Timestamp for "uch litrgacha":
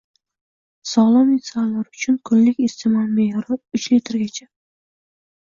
3.81-4.49